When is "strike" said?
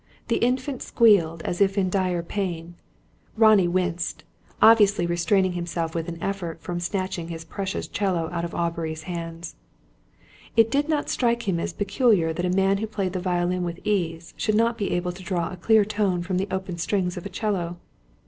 11.11-11.47